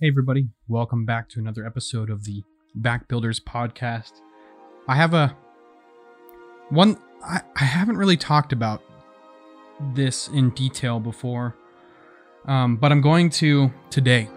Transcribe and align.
Hey, 0.00 0.06
everybody. 0.06 0.46
Welcome 0.68 1.04
back 1.04 1.28
to 1.30 1.40
another 1.40 1.66
episode 1.66 2.08
of 2.08 2.22
the 2.22 2.44
Backbuilders 2.80 3.42
podcast. 3.42 4.20
I 4.86 4.94
have 4.94 5.12
a 5.12 5.36
one, 6.68 6.98
I, 7.20 7.40
I 7.56 7.64
haven't 7.64 7.96
really 7.96 8.16
talked 8.16 8.52
about 8.52 8.80
this 9.96 10.28
in 10.28 10.50
detail 10.50 11.00
before, 11.00 11.56
um, 12.44 12.76
but 12.76 12.92
I'm 12.92 13.00
going 13.00 13.28
to 13.30 13.72
today. 13.90 14.28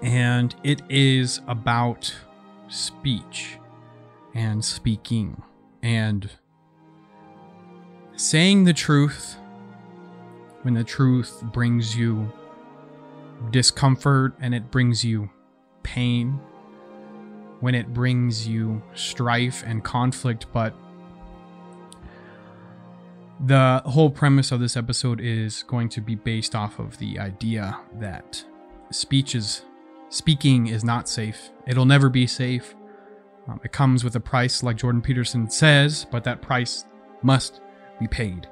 And 0.00 0.56
it 0.64 0.80
is 0.88 1.42
about 1.46 2.14
speech 2.68 3.58
and 4.34 4.64
speaking 4.64 5.42
and 5.82 6.30
saying 8.16 8.64
the 8.64 8.72
truth 8.72 9.36
when 10.62 10.72
the 10.72 10.84
truth 10.84 11.42
brings 11.52 11.94
you 11.94 12.32
discomfort 13.50 14.34
and 14.40 14.54
it 14.54 14.70
brings 14.70 15.04
you 15.04 15.30
pain, 15.82 16.40
when 17.60 17.74
it 17.74 17.92
brings 17.92 18.46
you 18.46 18.82
strife 18.94 19.62
and 19.66 19.84
conflict, 19.84 20.46
but 20.52 20.74
the 23.44 23.82
whole 23.86 24.10
premise 24.10 24.52
of 24.52 24.60
this 24.60 24.76
episode 24.76 25.20
is 25.20 25.64
going 25.64 25.88
to 25.88 26.00
be 26.00 26.14
based 26.14 26.54
off 26.54 26.78
of 26.78 26.98
the 26.98 27.18
idea 27.18 27.78
that 27.94 28.44
speech 28.90 29.34
is 29.34 29.62
speaking 30.10 30.68
is 30.68 30.84
not 30.84 31.08
safe. 31.08 31.50
It'll 31.66 31.84
never 31.84 32.08
be 32.08 32.26
safe. 32.26 32.74
Um, 33.48 33.60
it 33.64 33.72
comes 33.72 34.04
with 34.04 34.14
a 34.14 34.20
price, 34.20 34.62
like 34.62 34.76
Jordan 34.76 35.02
Peterson 35.02 35.50
says, 35.50 36.06
but 36.10 36.22
that 36.24 36.42
price 36.42 36.84
must 37.22 37.60
be 37.98 38.06
paid. 38.06 38.46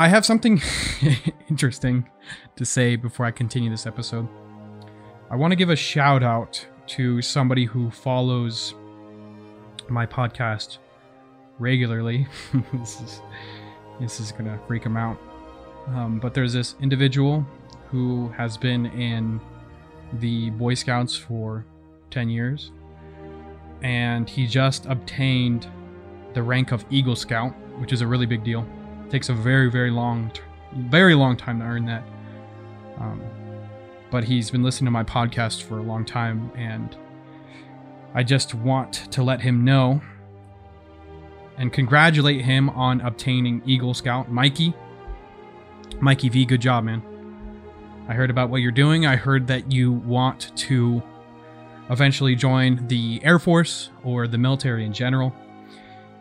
I 0.00 0.08
have 0.08 0.24
something 0.24 0.62
interesting 1.50 2.08
to 2.56 2.64
say 2.64 2.96
before 2.96 3.26
I 3.26 3.30
continue 3.32 3.68
this 3.68 3.86
episode. 3.86 4.26
I 5.30 5.36
want 5.36 5.52
to 5.52 5.56
give 5.56 5.68
a 5.68 5.76
shout 5.76 6.22
out 6.22 6.66
to 6.96 7.20
somebody 7.20 7.66
who 7.66 7.90
follows 7.90 8.72
my 9.90 10.06
podcast 10.06 10.78
regularly. 11.58 12.26
this 12.72 12.98
is 13.02 13.20
this 14.00 14.20
is 14.20 14.32
gonna 14.32 14.58
freak 14.66 14.84
him 14.84 14.96
out. 14.96 15.18
Um, 15.88 16.18
but 16.18 16.32
there's 16.32 16.54
this 16.54 16.76
individual 16.80 17.46
who 17.90 18.28
has 18.38 18.56
been 18.56 18.86
in 18.86 19.38
the 20.14 20.48
Boy 20.48 20.72
Scouts 20.72 21.14
for 21.14 21.66
10 22.10 22.30
years, 22.30 22.72
and 23.82 24.30
he 24.30 24.46
just 24.46 24.86
obtained 24.86 25.70
the 26.32 26.42
rank 26.42 26.72
of 26.72 26.86
Eagle 26.88 27.16
Scout, 27.16 27.52
which 27.78 27.92
is 27.92 28.00
a 28.00 28.06
really 28.06 28.24
big 28.24 28.42
deal. 28.42 28.66
Takes 29.10 29.28
a 29.28 29.34
very, 29.34 29.70
very 29.70 29.90
long, 29.90 30.30
very 30.72 31.14
long 31.14 31.36
time 31.36 31.58
to 31.58 31.64
earn 31.64 31.84
that. 31.86 32.04
Um, 32.98 33.22
but 34.10 34.24
he's 34.24 34.50
been 34.50 34.62
listening 34.62 34.86
to 34.86 34.90
my 34.90 35.04
podcast 35.04 35.62
for 35.62 35.78
a 35.78 35.82
long 35.82 36.04
time, 36.04 36.50
and 36.56 36.96
I 38.14 38.22
just 38.22 38.54
want 38.54 39.10
to 39.12 39.22
let 39.22 39.40
him 39.40 39.64
know 39.64 40.00
and 41.56 41.72
congratulate 41.72 42.42
him 42.42 42.70
on 42.70 43.00
obtaining 43.00 43.62
Eagle 43.66 43.94
Scout. 43.94 44.30
Mikey, 44.30 44.74
Mikey 46.00 46.28
V, 46.28 46.44
good 46.44 46.60
job, 46.60 46.84
man. 46.84 47.02
I 48.08 48.14
heard 48.14 48.30
about 48.30 48.50
what 48.50 48.62
you're 48.62 48.72
doing. 48.72 49.06
I 49.06 49.16
heard 49.16 49.46
that 49.48 49.70
you 49.70 49.92
want 49.92 50.56
to 50.56 51.02
eventually 51.90 52.34
join 52.34 52.86
the 52.88 53.20
Air 53.22 53.38
Force 53.38 53.90
or 54.02 54.26
the 54.26 54.38
military 54.38 54.84
in 54.84 54.92
general. 54.92 55.34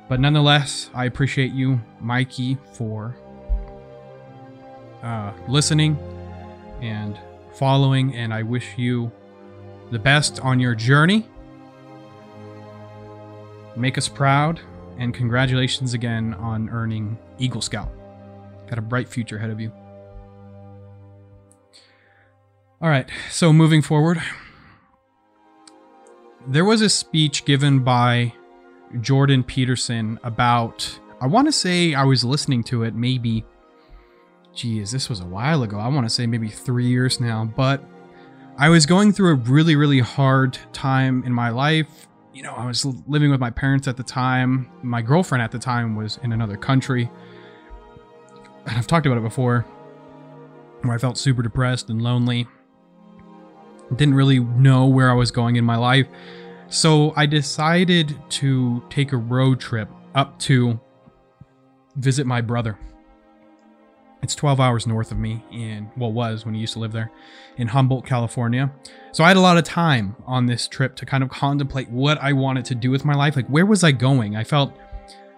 But 0.09 0.19
nonetheless, 0.19 0.89
I 0.95 1.05
appreciate 1.05 1.52
you, 1.52 1.79
Mikey, 1.99 2.57
for 2.73 3.15
uh, 5.03 5.31
listening 5.47 5.97
and 6.81 7.17
following, 7.53 8.15
and 8.15 8.33
I 8.33 8.41
wish 8.41 8.75
you 8.75 9.11
the 9.91 9.99
best 9.99 10.39
on 10.39 10.59
your 10.59 10.73
journey. 10.73 11.27
Make 13.75 13.99
us 13.99 14.09
proud, 14.09 14.59
and 14.97 15.14
congratulations 15.14 15.93
again 15.93 16.33
on 16.33 16.69
earning 16.69 17.17
Eagle 17.37 17.61
Scout. 17.61 17.92
Got 18.67 18.80
a 18.80 18.81
bright 18.81 19.08
future 19.08 19.37
ahead 19.37 19.52
of 19.52 19.59
you. 19.59 19.71
All 22.81 22.89
right, 22.89 23.09
so 23.30 23.53
moving 23.53 23.83
forward, 23.83 24.21
there 26.48 26.65
was 26.65 26.81
a 26.81 26.89
speech 26.89 27.45
given 27.45 27.80
by 27.81 28.33
Jordan 29.02 29.44
Peterson 29.44 30.20
about, 30.23 31.00
I 31.22 31.27
want 31.27 31.48
to 31.48 31.52
say 31.52 31.94
I 31.94 32.04
was 32.04 32.23
listening 32.23 32.64
to 32.66 32.83
it 32.83 32.95
maybe, 32.95 33.45
geez, 34.54 34.92
this 34.92 35.10
was 35.10 35.20
a 35.20 35.26
while 35.26 35.64
ago. 35.64 35.77
I 35.80 35.88
want 35.88 36.05
to 36.05 36.10
say 36.10 36.26
maybe 36.27 36.50
three 36.50 36.88
years 36.88 37.20
now, 37.20 37.45
but 37.45 37.83
I 38.58 38.70
was 38.70 38.86
going 38.86 39.14
through 39.14 39.32
a 39.32 39.36
really, 39.36 39.76
really 39.76 39.99
hard 39.99 40.58
time 40.73 41.23
in 41.23 41.33
my 41.33 41.49
life. 41.49 42.08
You 42.33 42.44
know, 42.44 42.54
I 42.54 42.66
was 42.66 42.86
living 42.86 43.32
with 43.32 43.39
my 43.39 43.49
parents 43.49 43.88
at 43.88 43.98
the 43.98 44.04
time. 44.04 44.70
My 44.83 45.02
girlfriend 45.02 45.42
at 45.42 45.52
the 45.52 45.60
time 45.60 45.95
was 45.95 46.20
in 46.23 46.33
another 46.33 46.58
country. 46.58 47.10
And 48.66 48.78
I've 48.78 48.88
talked 48.88 49.05
about 49.05 49.17
it 49.17 49.23
before, 49.23 49.66
where 50.82 50.94
I 50.94 50.98
felt 50.98 51.17
super 51.17 51.42
depressed 51.42 51.89
and 51.89 52.02
lonely 52.02 52.48
didn't 53.95 54.14
really 54.14 54.39
know 54.39 54.86
where 54.86 55.10
I 55.10 55.14
was 55.14 55.32
going 55.32 55.55
in 55.55 55.66
my 55.66 55.76
life. 55.76 56.08
So 56.69 57.13
I 57.15 57.25
decided 57.25 58.15
to 58.30 58.83
take 58.89 59.11
a 59.11 59.17
road 59.17 59.59
trip 59.59 59.89
up 60.13 60.37
to 60.39 60.80
visit 61.95 62.27
my 62.27 62.41
brother. 62.41 62.77
It's 64.21 64.35
12 64.35 64.59
hours 64.59 64.85
north 64.85 65.11
of 65.11 65.17
me 65.17 65.43
in, 65.52 65.89
well, 65.97 66.11
was 66.11 66.45
when 66.45 66.53
he 66.53 66.61
used 66.61 66.73
to 66.73 66.80
live 66.80 66.91
there, 66.91 67.09
in 67.57 67.69
Humboldt, 67.69 68.05
California. 68.05 68.71
So 69.13 69.23
I 69.23 69.30
had 69.30 69.37
a 69.37 69.41
lot 69.41 69.57
of 69.57 69.63
time 69.63 70.15
on 70.27 70.45
this 70.45 70.67
trip 70.67 70.95
to 70.97 71.05
kind 71.05 71.23
of 71.23 71.30
contemplate 71.30 71.89
what 71.89 72.19
I 72.21 72.33
wanted 72.33 72.65
to 72.65 72.75
do 72.75 72.91
with 72.91 73.03
my 73.03 73.15
life. 73.15 73.36
Like, 73.36 73.47
where 73.47 73.65
was 73.65 73.83
I 73.83 73.91
going? 73.91 74.36
I 74.36 74.43
felt 74.43 74.77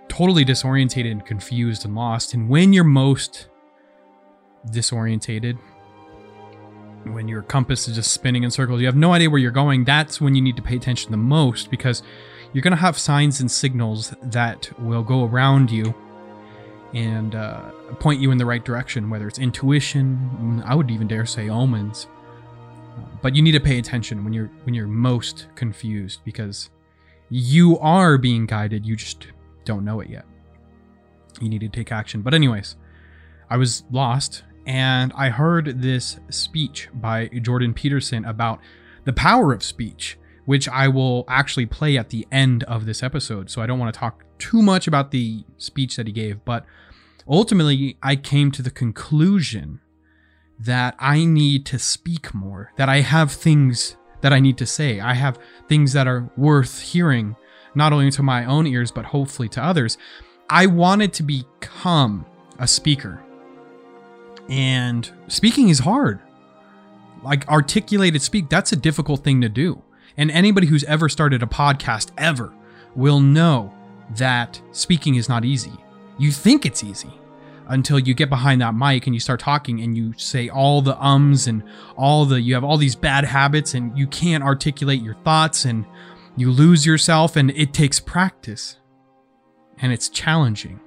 totally 0.10 0.44
disorientated 0.44 1.12
and 1.12 1.26
confused 1.26 1.86
and 1.86 1.96
lost. 1.96 2.34
And 2.34 2.50
when 2.50 2.74
you're 2.74 2.84
most 2.84 3.48
disorientated, 4.68 5.58
when 7.06 7.28
your 7.28 7.42
compass 7.42 7.88
is 7.88 7.96
just 7.96 8.12
spinning 8.12 8.44
in 8.44 8.52
circles, 8.52 8.80
you 8.80 8.86
have 8.86 8.96
no 8.96 9.14
idea 9.14 9.30
where 9.30 9.40
you're 9.40 9.52
going, 9.52 9.84
that's 9.84 10.22
when 10.22 10.36
you 10.36 10.42
need 10.42 10.56
to 10.56 10.62
pay 10.62 10.76
attention 10.76 11.12
the 11.12 11.18
most 11.18 11.72
because 11.72 12.04
you're 12.54 12.62
going 12.62 12.72
to 12.72 12.78
have 12.78 12.98
signs 12.98 13.40
and 13.40 13.50
signals 13.50 14.14
that 14.22 14.70
will 14.80 15.04
go 15.04 15.26
around 15.26 15.72
you 15.72 15.94
and 16.94 17.36
uh, 17.36 17.72
point 18.00 18.20
you 18.20 18.32
in 18.32 18.38
the 18.38 18.46
right 18.46 18.64
direction, 18.64 19.10
whether 19.10 19.28
it's 19.28 19.40
intuition, 19.40 20.62
I 20.66 20.76
would 20.76 20.92
even 20.92 21.08
dare 21.08 21.26
say 21.26 21.50
omens. 21.50 22.08
But 23.22 23.36
you 23.36 23.42
need 23.42 23.54
to 23.54 23.60
pay 23.60 23.80
attention 23.80 24.24
when 24.24 24.34
you're 24.34 24.50
when 24.64 24.74
you're 24.74 24.88
most 24.88 25.48
confused 25.56 26.22
because 26.26 26.70
you 27.30 27.80
are 27.80 28.18
being 28.18 28.46
guided, 28.46 28.86
you 28.86 28.96
just 28.96 29.28
don't 29.64 29.86
know 29.86 30.02
it 30.02 30.10
yet. 30.10 30.26
You 31.40 31.48
need 31.48 31.62
to 31.62 31.70
take 31.70 31.92
action. 31.92 32.22
But 32.22 32.34
anyways, 32.34 32.76
I 33.50 33.58
was 33.58 33.84
lost 33.92 34.44
and 34.66 35.12
I 35.16 35.30
heard 35.30 35.82
this 35.82 36.20
speech 36.30 36.90
by 36.94 37.28
Jordan 37.28 37.74
Peterson 37.74 38.26
about 38.26 38.60
the 39.06 39.14
power 39.14 39.54
of 39.54 39.64
speech, 39.64 40.18
which 40.46 40.68
I 40.70 40.88
will 40.88 41.26
actually 41.28 41.66
play 41.66 41.98
at 41.98 42.10
the 42.10 42.28
end 42.32 42.64
of 42.64 42.86
this 42.86 43.02
episode. 43.02 43.50
So 43.50 43.62
I 43.62 43.66
don't 43.66 43.80
want 43.80 43.94
to 43.94 44.00
talk 44.00 44.24
too 44.38 44.62
much 44.62 44.88
about 44.88 45.12
the 45.12 45.44
speech 45.58 45.96
that 45.96 46.08
he 46.08 46.14
gave, 46.14 46.44
but 46.46 46.66
ultimately 47.28 47.98
I 48.02 48.16
came 48.16 48.52
to 48.52 48.62
the 48.62 48.72
conclusion 48.72 49.82
that 50.60 50.96
I 51.00 51.26
need 51.26 51.66
to 51.68 51.80
speak 51.80 52.34
more, 52.34 52.72
that 52.78 52.90
I 52.90 53.02
have 53.02 53.32
things 53.32 53.98
that 54.22 54.32
I 54.32 54.40
need 54.40 54.58
to 54.60 54.66
say. 54.68 55.00
I 55.00 55.16
have 55.16 55.40
things 55.68 55.94
that 55.94 56.08
are 56.08 56.30
worth 56.38 56.82
hearing, 56.82 57.36
not 57.74 57.94
only 57.94 58.12
to 58.12 58.22
my 58.24 58.46
own 58.46 58.68
ears, 58.68 58.92
but 58.92 59.06
hopefully 59.06 59.50
to 59.50 59.64
others. 59.64 59.98
I 60.50 60.68
wanted 60.68 61.14
to 61.14 61.24
become 61.24 62.26
a 62.60 62.68
speaker. 62.68 63.24
And 64.52 65.10
speaking 65.30 65.70
is 65.70 65.80
hard. 65.80 66.20
Like 67.24 67.48
articulated 67.48 68.22
speak, 68.22 68.50
that's 68.50 68.74
a 68.74 68.76
difficult 68.76 69.24
thing 69.24 69.40
to 69.42 69.50
do. 69.50 69.82
And 70.18 70.30
anybody 70.30 70.68
who's 70.68 70.84
ever 70.84 71.08
started 71.08 71.42
a 71.42 71.46
podcast 71.46 72.12
ever 72.18 72.54
will 72.94 73.22
know 73.22 73.74
that 74.18 74.62
speaking 74.74 75.16
is 75.16 75.30
not 75.30 75.46
easy. 75.46 75.72
You 76.18 76.34
think 76.34 76.66
it's 76.66 76.84
easy 76.84 77.12
until 77.68 77.98
you 77.98 78.14
get 78.14 78.30
behind 78.30 78.62
that 78.62 78.76
mic 78.76 79.08
and 79.08 79.16
you 79.16 79.22
start 79.22 79.40
talking 79.40 79.80
and 79.80 79.96
you 79.96 80.14
say 80.18 80.50
all 80.50 80.82
the 80.82 81.02
ums 81.02 81.48
and 81.48 81.64
all 81.96 82.26
the 82.26 82.42
you 82.42 82.54
have 82.54 82.66
all 82.66 82.76
these 82.76 82.96
bad 82.96 83.24
habits 83.24 83.74
and 83.74 83.98
you 83.98 84.06
can't 84.06 84.44
articulate 84.44 85.02
your 85.02 85.16
thoughts 85.24 85.64
and 85.64 85.86
you 86.36 86.52
lose 86.52 86.86
yourself 86.86 87.38
and 87.38 87.52
it 87.52 87.74
takes 87.74 88.02
practice. 88.02 88.78
And 89.78 89.94
it's 89.94 90.10
challenging. 90.10 90.82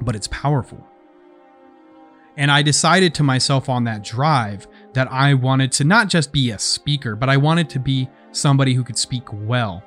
But 0.00 0.14
it's 0.14 0.28
powerful. 0.28 0.86
And 2.36 2.50
I 2.50 2.62
decided 2.62 3.14
to 3.14 3.22
myself 3.22 3.68
on 3.68 3.84
that 3.84 4.02
drive 4.02 4.66
that 4.94 5.10
I 5.10 5.34
wanted 5.34 5.72
to 5.72 5.84
not 5.84 6.08
just 6.08 6.32
be 6.32 6.50
a 6.50 6.58
speaker, 6.58 7.14
but 7.16 7.28
I 7.28 7.36
wanted 7.36 7.68
to 7.70 7.78
be 7.78 8.08
somebody 8.32 8.74
who 8.74 8.84
could 8.84 8.98
speak 8.98 9.24
well. 9.32 9.82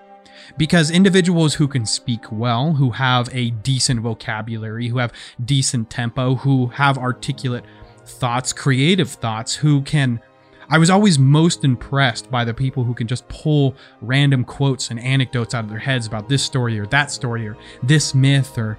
Because 0.58 0.92
individuals 0.92 1.56
who 1.56 1.68
can 1.68 1.86
speak 1.86 2.32
well, 2.32 2.74
who 2.74 2.92
have 2.92 3.30
a 3.34 3.50
decent 3.50 4.02
vocabulary, 4.02 4.90
who 4.90 5.00
have 5.00 5.14
decent 5.44 5.90
tempo, 5.90 6.36
who 6.36 6.68
have 6.68 6.98
articulate 6.98 7.64
thoughts, 8.06 8.54
creative 8.54 9.10
thoughts, 9.10 9.56
who 9.56 9.82
can. 9.82 10.22
I 10.70 10.78
was 10.80 10.90
always 10.90 11.20
most 11.20 11.64
impressed 11.64 12.32
by 12.32 12.44
the 12.44 12.54
people 12.54 12.84
who 12.84 12.94
can 12.94 13.08
just 13.08 13.28
pull 13.28 13.76
random 14.02 14.44
quotes 14.44 14.90
and 14.90 15.00
anecdotes 15.00 15.54
out 15.54 15.64
of 15.64 15.70
their 15.70 15.80
heads 15.80 16.08
about 16.08 16.28
this 16.28 16.44
story 16.44 16.80
or 16.80 16.88
that 16.88 17.12
story 17.12 17.48
or 17.48 17.56
this 17.84 18.16
myth 18.16 18.58
or, 18.58 18.78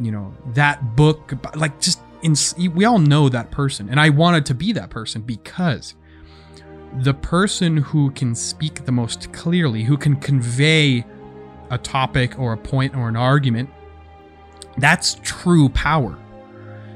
you 0.00 0.10
know, 0.10 0.34
that 0.54 0.96
book. 0.96 1.32
Like, 1.54 1.80
just 1.80 2.00
in, 2.22 2.34
we 2.74 2.84
all 2.84 2.98
know 2.98 3.28
that 3.28 3.50
person. 3.50 3.88
And 3.88 4.00
I 4.00 4.10
wanted 4.10 4.46
to 4.46 4.54
be 4.54 4.72
that 4.72 4.90
person 4.90 5.22
because 5.22 5.94
the 7.00 7.14
person 7.14 7.76
who 7.76 8.10
can 8.12 8.34
speak 8.34 8.84
the 8.84 8.92
most 8.92 9.32
clearly, 9.32 9.84
who 9.84 9.96
can 9.96 10.16
convey 10.16 11.04
a 11.70 11.78
topic 11.78 12.38
or 12.38 12.52
a 12.52 12.56
point 12.56 12.94
or 12.94 13.08
an 13.08 13.16
argument, 13.16 13.70
that's 14.78 15.20
true 15.22 15.68
power. 15.70 16.18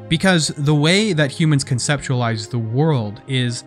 Because 0.08 0.48
the 0.48 0.74
way 0.74 1.12
that 1.12 1.30
humans 1.30 1.64
conceptualize 1.64 2.50
the 2.50 2.58
world 2.58 3.22
is 3.26 3.64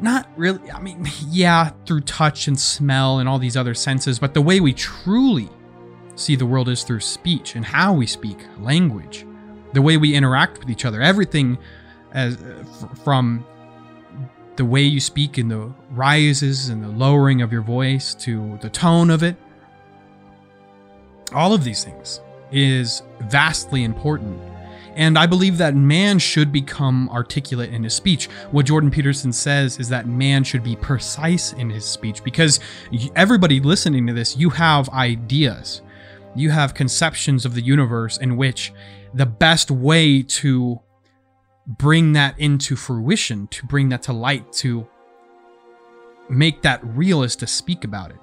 not 0.00 0.28
really, 0.36 0.70
I 0.70 0.80
mean, 0.80 1.06
yeah, 1.28 1.70
through 1.86 2.00
touch 2.02 2.48
and 2.48 2.58
smell 2.58 3.18
and 3.18 3.28
all 3.28 3.38
these 3.38 3.56
other 3.56 3.74
senses, 3.74 4.18
but 4.18 4.34
the 4.34 4.42
way 4.42 4.60
we 4.60 4.72
truly 4.72 5.48
see 6.14 6.36
the 6.36 6.46
world 6.46 6.68
is 6.68 6.82
through 6.82 7.00
speech 7.00 7.56
and 7.56 7.64
how 7.64 7.92
we 7.92 8.06
speak, 8.06 8.38
language, 8.58 9.24
the 9.72 9.82
way 9.82 9.96
we 9.96 10.14
interact 10.14 10.58
with 10.58 10.70
each 10.70 10.84
other, 10.84 11.00
everything 11.00 11.58
as 12.12 12.36
uh, 12.36 12.64
from 13.04 13.44
the 14.56 14.64
way 14.64 14.82
you 14.82 15.00
speak 15.00 15.38
and 15.38 15.50
the 15.50 15.72
rises 15.90 16.68
and 16.68 16.82
the 16.84 16.88
lowering 16.88 17.40
of 17.40 17.52
your 17.52 17.62
voice 17.62 18.14
to 18.14 18.58
the 18.60 18.68
tone 18.68 19.10
of 19.10 19.22
it. 19.22 19.36
All 21.34 21.54
of 21.54 21.64
these 21.64 21.82
things 21.82 22.20
is 22.50 23.02
vastly 23.20 23.84
important. 23.84 24.38
And 24.94 25.18
I 25.18 25.24
believe 25.24 25.56
that 25.56 25.74
man 25.74 26.18
should 26.18 26.52
become 26.52 27.08
articulate 27.08 27.72
in 27.72 27.82
his 27.82 27.94
speech. 27.94 28.26
What 28.50 28.66
Jordan 28.66 28.90
Peterson 28.90 29.32
says 29.32 29.78
is 29.78 29.88
that 29.88 30.06
man 30.06 30.44
should 30.44 30.62
be 30.62 30.76
precise 30.76 31.54
in 31.54 31.70
his 31.70 31.86
speech 31.86 32.22
because 32.22 32.60
everybody 33.16 33.58
listening 33.58 34.06
to 34.06 34.12
this, 34.12 34.36
you 34.36 34.50
have 34.50 34.90
ideas. 34.90 35.80
You 36.34 36.50
have 36.50 36.74
conceptions 36.74 37.46
of 37.46 37.54
the 37.54 37.62
universe 37.62 38.18
in 38.18 38.36
which 38.36 38.72
the 39.14 39.26
best 39.26 39.70
way 39.70 40.22
to 40.22 40.80
bring 41.66 42.12
that 42.12 42.38
into 42.38 42.76
fruition, 42.76 43.46
to 43.48 43.66
bring 43.66 43.88
that 43.90 44.02
to 44.02 44.12
light, 44.12 44.52
to 44.52 44.86
make 46.28 46.62
that 46.62 46.80
real 46.84 47.22
is 47.22 47.36
to 47.36 47.46
speak 47.46 47.84
about 47.84 48.10
it. 48.10 48.18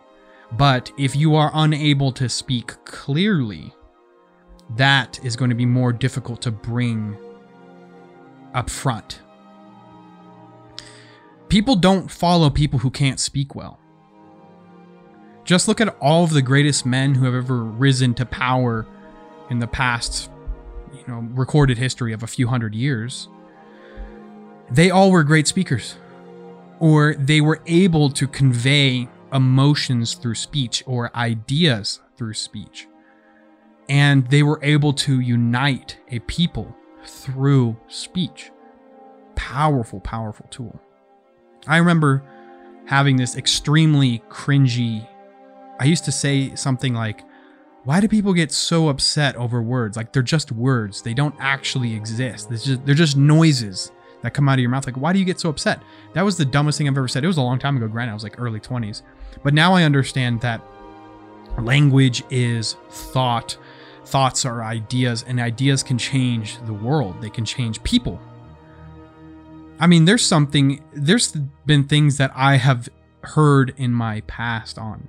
But 0.51 0.91
if 0.97 1.15
you 1.15 1.35
are 1.35 1.51
unable 1.53 2.11
to 2.13 2.27
speak 2.27 2.83
clearly, 2.85 3.73
that 4.75 5.19
is 5.23 5.35
going 5.35 5.49
to 5.49 5.55
be 5.55 5.65
more 5.65 5.93
difficult 5.93 6.41
to 6.43 6.51
bring 6.51 7.17
up 8.53 8.69
front. 8.69 9.21
People 11.49 11.75
don't 11.75 12.09
follow 12.09 12.49
people 12.49 12.79
who 12.79 12.91
can't 12.91 13.19
speak 13.19 13.55
well. 13.55 13.79
Just 15.43 15.67
look 15.67 15.81
at 15.81 15.97
all 15.99 16.23
of 16.23 16.31
the 16.31 16.43
greatest 16.43 16.85
men 16.85 17.15
who 17.15 17.25
have 17.25 17.33
ever 17.33 17.63
risen 17.63 18.13
to 18.15 18.25
power 18.25 18.85
in 19.49 19.59
the 19.59 19.67
past, 19.67 20.29
know, 21.09 21.27
recorded 21.33 21.77
history 21.77 22.13
of 22.13 22.23
a 22.23 22.27
few 22.27 22.47
hundred 22.47 22.75
years. 22.75 23.27
They 24.71 24.89
all 24.91 25.11
were 25.11 25.23
great 25.23 25.47
speakers, 25.47 25.95
or 26.79 27.15
they 27.15 27.41
were 27.41 27.61
able 27.65 28.09
to 28.11 28.27
convey 28.27 29.09
emotions 29.33 30.13
through 30.13 30.35
speech 30.35 30.83
or 30.85 31.15
ideas 31.15 31.99
through 32.15 32.33
speech 32.33 32.87
and 33.89 34.27
they 34.27 34.43
were 34.43 34.59
able 34.61 34.93
to 34.93 35.19
unite 35.19 35.97
a 36.09 36.19
people 36.19 36.73
through 37.03 37.75
speech. 37.87 38.51
Powerful, 39.35 39.99
powerful 39.99 40.45
tool. 40.51 40.79
I 41.67 41.77
remember 41.77 42.23
having 42.85 43.17
this 43.17 43.35
extremely 43.35 44.19
cringy. 44.29 45.07
I 45.79 45.85
used 45.85 46.05
to 46.05 46.11
say 46.11 46.55
something 46.55 46.93
like, 46.93 47.23
why 47.89 47.99
do 47.99 48.07
people 48.07 48.35
get 48.35 48.51
so 48.51 48.89
upset 48.89 49.35
over 49.35 49.63
words? 49.63 49.97
Like 49.97 50.13
they're 50.13 50.21
just 50.21 50.51
words. 50.51 51.01
They 51.01 51.15
don't 51.15 51.33
actually 51.39 51.95
exist. 51.95 52.47
Just, 52.51 52.85
they're 52.85 52.93
just 52.93 53.17
noises 53.17 53.91
that 54.21 54.35
come 54.35 54.47
out 54.47 54.53
of 54.53 54.59
your 54.59 54.69
mouth. 54.69 54.85
Like, 54.85 54.97
why 54.97 55.11
do 55.11 55.17
you 55.17 55.25
get 55.25 55.39
so 55.39 55.49
upset? 55.49 55.81
That 56.13 56.21
was 56.21 56.37
the 56.37 56.45
dumbest 56.45 56.77
thing 56.77 56.87
I've 56.87 56.95
ever 56.95 57.07
said. 57.07 57.23
It 57.23 57.27
was 57.27 57.37
a 57.37 57.41
long 57.41 57.57
time 57.57 57.77
ago, 57.77 57.87
granted, 57.87 58.11
I 58.11 58.13
was 58.13 58.21
like 58.21 58.39
early 58.39 58.59
20s. 58.59 59.01
But 59.41 59.55
now 59.55 59.73
I 59.73 59.85
understand 59.85 60.39
that 60.41 60.61
language 61.57 62.21
is 62.29 62.75
thought 62.91 63.57
thoughts 64.05 64.45
are 64.45 64.61
ideas, 64.63 65.25
and 65.27 65.39
ideas 65.39 65.81
can 65.81 65.97
change 65.97 66.59
the 66.67 66.73
world. 66.73 67.19
They 67.23 67.31
can 67.31 67.43
change 67.43 67.81
people. 67.81 68.21
I 69.79 69.87
mean, 69.87 70.05
there's 70.05 70.23
something, 70.23 70.83
there's 70.93 71.31
been 71.65 71.85
things 71.85 72.17
that 72.17 72.31
I 72.35 72.57
have 72.57 72.87
heard 73.23 73.73
in 73.77 73.91
my 73.93 74.21
past 74.27 74.77
on 74.77 75.07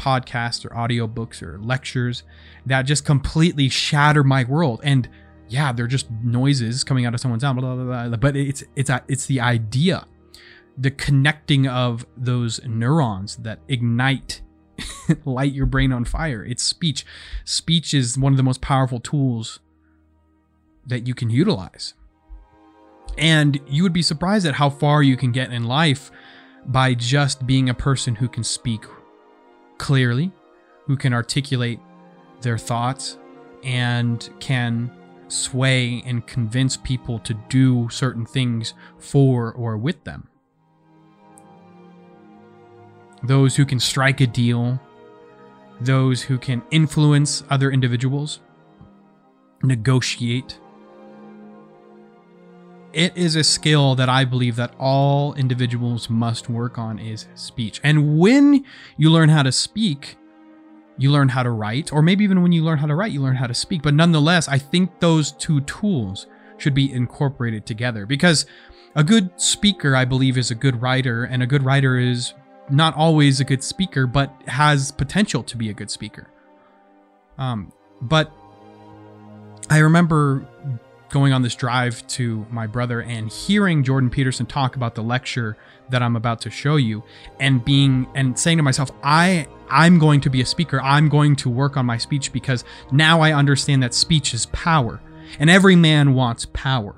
podcasts 0.00 0.64
or 0.64 0.70
audiobooks 0.70 1.42
or 1.42 1.58
lectures 1.60 2.22
that 2.64 2.82
just 2.82 3.04
completely 3.04 3.68
shatter 3.68 4.24
my 4.24 4.44
world. 4.44 4.80
And 4.82 5.08
yeah, 5.48 5.72
they're 5.72 5.86
just 5.86 6.10
noises 6.10 6.82
coming 6.84 7.04
out 7.04 7.12
of 7.12 7.20
someone's 7.20 7.42
mouth, 7.42 7.56
blah, 7.56 7.74
blah, 7.76 8.08
blah, 8.08 8.16
but 8.16 8.36
it's 8.36 8.64
it's 8.76 8.90
it's 9.08 9.26
the 9.26 9.40
idea, 9.40 10.06
the 10.78 10.90
connecting 10.90 11.66
of 11.66 12.06
those 12.16 12.64
neurons 12.64 13.36
that 13.36 13.60
ignite 13.68 14.40
light 15.24 15.52
your 15.52 15.66
brain 15.66 15.92
on 15.92 16.04
fire. 16.04 16.44
It's 16.44 16.62
speech. 16.62 17.04
Speech 17.44 17.92
is 17.92 18.16
one 18.16 18.32
of 18.32 18.36
the 18.38 18.42
most 18.42 18.60
powerful 18.62 19.00
tools 19.00 19.60
that 20.86 21.06
you 21.06 21.14
can 21.14 21.30
utilize. 21.30 21.94
And 23.18 23.60
you 23.66 23.82
would 23.82 23.92
be 23.92 24.02
surprised 24.02 24.46
at 24.46 24.54
how 24.54 24.70
far 24.70 25.02
you 25.02 25.16
can 25.16 25.32
get 25.32 25.52
in 25.52 25.64
life 25.64 26.10
by 26.66 26.94
just 26.94 27.46
being 27.46 27.68
a 27.68 27.74
person 27.74 28.14
who 28.14 28.28
can 28.28 28.44
speak 28.44 28.84
clearly, 29.80 30.30
who 30.86 30.96
can 30.96 31.12
articulate 31.12 31.80
their 32.42 32.58
thoughts, 32.58 33.18
and 33.64 34.30
can 34.38 34.90
sway 35.28 36.02
and 36.06 36.26
convince 36.26 36.76
people 36.76 37.18
to 37.20 37.34
do 37.48 37.88
certain 37.90 38.26
things 38.26 38.74
for 38.98 39.52
or 39.52 39.76
with 39.76 40.02
them 40.04 40.30
those 43.22 43.56
who 43.56 43.64
can 43.64 43.78
strike 43.78 44.20
a 44.20 44.26
deal, 44.26 44.80
those 45.80 46.22
who 46.22 46.38
can 46.38 46.62
influence 46.70 47.44
other 47.50 47.70
individuals, 47.70 48.40
negotiate. 49.62 50.58
It 52.92 53.16
is 53.16 53.36
a 53.36 53.44
skill 53.44 53.94
that 53.94 54.08
I 54.08 54.24
believe 54.24 54.56
that 54.56 54.74
all 54.78 55.34
individuals 55.34 56.10
must 56.10 56.48
work 56.48 56.76
on 56.76 56.98
is 56.98 57.26
speech. 57.34 57.80
And 57.84 58.18
when 58.18 58.64
you 58.96 59.10
learn 59.10 59.28
how 59.28 59.44
to 59.44 59.52
speak, 59.52 60.16
you 60.98 61.10
learn 61.10 61.28
how 61.28 61.42
to 61.42 61.50
write, 61.50 61.92
or 61.92 62.02
maybe 62.02 62.24
even 62.24 62.42
when 62.42 62.52
you 62.52 62.62
learn 62.62 62.78
how 62.78 62.86
to 62.86 62.94
write, 62.94 63.12
you 63.12 63.22
learn 63.22 63.36
how 63.36 63.46
to 63.46 63.54
speak. 63.54 63.82
But 63.82 63.94
nonetheless, 63.94 64.48
I 64.48 64.58
think 64.58 64.98
those 64.98 65.32
two 65.32 65.60
tools 65.62 66.26
should 66.58 66.74
be 66.74 66.92
incorporated 66.92 67.64
together 67.64 68.06
because 68.06 68.44
a 68.94 69.04
good 69.04 69.30
speaker, 69.40 69.94
I 69.94 70.04
believe, 70.04 70.36
is 70.36 70.50
a 70.50 70.54
good 70.54 70.82
writer, 70.82 71.24
and 71.24 71.42
a 71.42 71.46
good 71.46 71.62
writer 71.62 71.96
is 71.96 72.34
not 72.68 72.94
always 72.96 73.40
a 73.40 73.44
good 73.44 73.62
speaker, 73.62 74.06
but 74.06 74.34
has 74.46 74.90
potential 74.90 75.42
to 75.44 75.56
be 75.56 75.70
a 75.70 75.72
good 75.72 75.90
speaker. 75.90 76.28
Um, 77.38 77.72
but 78.02 78.32
I 79.70 79.78
remember 79.78 80.46
going 81.10 81.32
on 81.32 81.42
this 81.42 81.54
drive 81.54 82.06
to 82.06 82.46
my 82.50 82.66
brother 82.66 83.02
and 83.02 83.30
hearing 83.30 83.82
Jordan 83.82 84.10
Peterson 84.10 84.46
talk 84.46 84.76
about 84.76 84.94
the 84.94 85.02
lecture 85.02 85.56
that 85.90 86.02
I'm 86.02 86.16
about 86.16 86.40
to 86.42 86.50
show 86.50 86.76
you 86.76 87.02
and 87.38 87.64
being 87.64 88.06
and 88.14 88.38
saying 88.38 88.58
to 88.58 88.62
myself, 88.62 88.90
I 89.02 89.46
I'm 89.68 89.98
going 89.98 90.20
to 90.22 90.30
be 90.30 90.40
a 90.40 90.46
speaker. 90.46 90.80
I'm 90.82 91.08
going 91.08 91.36
to 91.36 91.50
work 91.50 91.76
on 91.76 91.86
my 91.86 91.98
speech 91.98 92.32
because 92.32 92.64
now 92.90 93.20
I 93.20 93.32
understand 93.32 93.82
that 93.82 93.94
speech 93.94 94.34
is 94.34 94.46
power. 94.46 95.00
And 95.38 95.48
every 95.48 95.76
man 95.76 96.14
wants 96.14 96.46
power. 96.52 96.96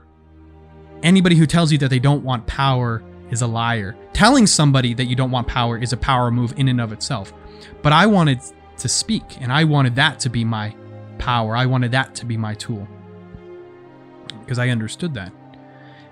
Anybody 1.02 1.36
who 1.36 1.46
tells 1.46 1.72
you 1.72 1.78
that 1.78 1.90
they 1.90 1.98
don't 1.98 2.24
want 2.24 2.46
power 2.46 3.02
is 3.30 3.42
a 3.42 3.46
liar. 3.46 3.96
Telling 4.12 4.46
somebody 4.46 4.94
that 4.94 5.04
you 5.04 5.16
don't 5.16 5.30
want 5.30 5.48
power 5.48 5.76
is 5.76 5.92
a 5.92 5.96
power 5.96 6.30
move 6.30 6.54
in 6.56 6.68
and 6.68 6.80
of 6.80 6.92
itself. 6.92 7.32
But 7.82 7.92
I 7.92 8.06
wanted 8.06 8.40
to 8.78 8.88
speak, 8.88 9.40
and 9.40 9.52
I 9.52 9.64
wanted 9.64 9.96
that 9.96 10.18
to 10.20 10.30
be 10.30 10.44
my 10.44 10.74
power. 11.18 11.56
I 11.56 11.66
wanted 11.66 11.92
that 11.92 12.14
to 12.16 12.26
be 12.26 12.36
my 12.36 12.54
tool. 12.54 12.86
Because 14.52 14.58
I 14.58 14.68
understood 14.68 15.14
that. 15.14 15.32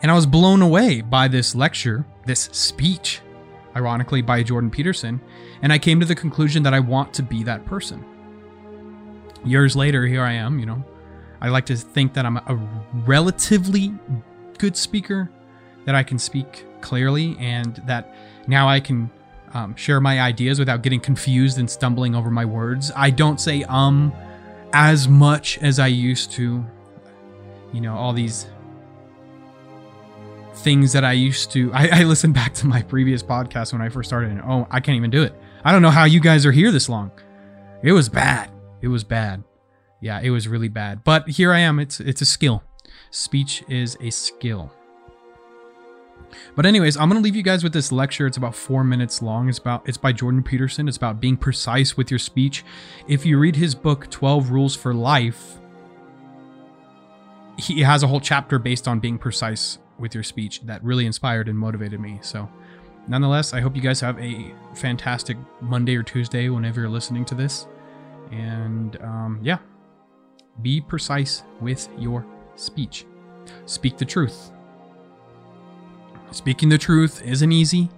And 0.00 0.10
I 0.10 0.14
was 0.14 0.24
blown 0.24 0.62
away 0.62 1.02
by 1.02 1.28
this 1.28 1.54
lecture, 1.54 2.06
this 2.24 2.48
speech, 2.52 3.20
ironically, 3.76 4.22
by 4.22 4.42
Jordan 4.42 4.70
Peterson. 4.70 5.20
And 5.60 5.70
I 5.70 5.78
came 5.78 6.00
to 6.00 6.06
the 6.06 6.14
conclusion 6.14 6.62
that 6.62 6.72
I 6.72 6.80
want 6.80 7.12
to 7.12 7.22
be 7.22 7.42
that 7.42 7.66
person. 7.66 8.02
Years 9.44 9.76
later, 9.76 10.06
here 10.06 10.22
I 10.22 10.32
am, 10.32 10.58
you 10.58 10.64
know. 10.64 10.82
I 11.42 11.50
like 11.50 11.66
to 11.66 11.76
think 11.76 12.14
that 12.14 12.24
I'm 12.24 12.38
a 12.38 12.58
relatively 13.06 13.92
good 14.56 14.74
speaker, 14.74 15.30
that 15.84 15.94
I 15.94 16.02
can 16.02 16.18
speak 16.18 16.64
clearly 16.80 17.36
and 17.38 17.76
that 17.84 18.14
now 18.46 18.70
I 18.70 18.80
can 18.80 19.10
um, 19.52 19.76
share 19.76 20.00
my 20.00 20.18
ideas 20.18 20.58
without 20.58 20.80
getting 20.80 21.00
confused 21.00 21.58
and 21.58 21.68
stumbling 21.68 22.14
over 22.14 22.30
my 22.30 22.46
words. 22.46 22.90
I 22.96 23.10
don't 23.10 23.38
say 23.38 23.64
um 23.64 24.14
as 24.72 25.08
much 25.08 25.58
as 25.58 25.78
I 25.78 25.88
used 25.88 26.32
to. 26.32 26.64
You 27.72 27.80
know, 27.80 27.94
all 27.94 28.12
these 28.12 28.46
things 30.54 30.92
that 30.92 31.04
I 31.04 31.12
used 31.12 31.50
to. 31.52 31.72
I, 31.72 32.00
I 32.00 32.02
listened 32.04 32.34
back 32.34 32.54
to 32.54 32.66
my 32.66 32.82
previous 32.82 33.22
podcast 33.22 33.72
when 33.72 33.82
I 33.82 33.88
first 33.88 34.08
started, 34.08 34.30
and 34.30 34.40
oh, 34.42 34.66
I 34.70 34.80
can't 34.80 34.96
even 34.96 35.10
do 35.10 35.22
it. 35.22 35.34
I 35.64 35.72
don't 35.72 35.82
know 35.82 35.90
how 35.90 36.04
you 36.04 36.20
guys 36.20 36.46
are 36.46 36.52
here 36.52 36.70
this 36.70 36.88
long. 36.88 37.10
It 37.82 37.92
was 37.92 38.08
bad. 38.08 38.50
It 38.80 38.88
was 38.88 39.04
bad. 39.04 39.42
Yeah, 40.00 40.20
it 40.20 40.30
was 40.30 40.48
really 40.48 40.68
bad. 40.68 41.04
But 41.04 41.28
here 41.28 41.52
I 41.52 41.60
am. 41.60 41.78
It's 41.78 42.00
it's 42.00 42.22
a 42.22 42.26
skill. 42.26 42.62
Speech 43.10 43.64
is 43.68 43.96
a 44.00 44.10
skill. 44.10 44.72
But 46.54 46.64
anyways, 46.64 46.96
I'm 46.96 47.08
gonna 47.08 47.20
leave 47.20 47.36
you 47.36 47.42
guys 47.42 47.62
with 47.62 47.72
this 47.72 47.92
lecture. 47.92 48.26
It's 48.26 48.36
about 48.36 48.54
four 48.54 48.84
minutes 48.84 49.20
long. 49.20 49.48
It's 49.48 49.58
about 49.58 49.88
it's 49.88 49.98
by 49.98 50.12
Jordan 50.12 50.42
Peterson. 50.42 50.88
It's 50.88 50.96
about 50.96 51.20
being 51.20 51.36
precise 51.36 51.96
with 51.96 52.10
your 52.10 52.18
speech. 52.18 52.64
If 53.08 53.26
you 53.26 53.38
read 53.38 53.56
his 53.56 53.74
book, 53.74 54.10
12 54.10 54.50
Rules 54.50 54.76
for 54.76 54.94
Life, 54.94 55.58
he 57.60 57.82
has 57.82 58.02
a 58.02 58.06
whole 58.06 58.20
chapter 58.20 58.58
based 58.58 58.88
on 58.88 59.00
being 59.00 59.18
precise 59.18 59.78
with 59.98 60.14
your 60.14 60.24
speech 60.24 60.62
that 60.62 60.82
really 60.82 61.06
inspired 61.06 61.48
and 61.48 61.58
motivated 61.58 62.00
me. 62.00 62.18
So 62.22 62.48
nonetheless, 63.06 63.52
I 63.52 63.60
hope 63.60 63.76
you 63.76 63.82
guys 63.82 64.00
have 64.00 64.18
a 64.18 64.52
fantastic 64.74 65.36
Monday 65.60 65.96
or 65.96 66.02
Tuesday 66.02 66.48
whenever 66.48 66.80
you're 66.80 66.90
listening 66.90 67.24
to 67.26 67.34
this. 67.34 67.66
And 68.30 68.96
um, 69.02 69.40
yeah, 69.42 69.58
be 70.62 70.80
precise 70.80 71.44
with 71.60 71.88
your 71.98 72.26
speech. 72.56 73.06
Speak 73.66 73.98
the 73.98 74.04
truth. 74.04 74.50
Speaking 76.30 76.68
the 76.68 76.78
truth 76.78 77.22
isn't 77.22 77.52
easy. 77.52 77.90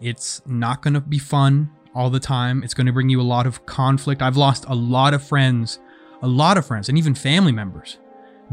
It's 0.00 0.42
not 0.46 0.82
going 0.82 0.94
to 0.94 1.00
be 1.00 1.18
fun 1.18 1.70
all 1.94 2.10
the 2.10 2.20
time. 2.20 2.64
It's 2.64 2.74
going 2.74 2.86
to 2.86 2.92
bring 2.92 3.08
you 3.08 3.20
a 3.20 3.22
lot 3.22 3.46
of 3.46 3.64
conflict. 3.66 4.20
I've 4.20 4.36
lost 4.36 4.64
a 4.66 4.74
lot 4.74 5.14
of 5.14 5.22
friends, 5.22 5.78
a 6.22 6.26
lot 6.26 6.58
of 6.58 6.66
friends, 6.66 6.88
and 6.88 6.98
even 6.98 7.14
family 7.14 7.52
members 7.52 7.98